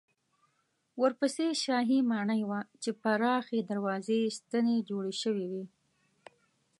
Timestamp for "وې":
5.51-5.63